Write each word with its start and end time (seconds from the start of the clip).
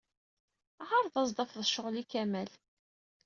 Eɛṛeḍ 0.81 1.15
ad 1.17 1.25
as-d-tafeḍ 1.25 1.63
cɣel 1.73 1.95
i 2.01 2.03
Kamal. 2.11 2.51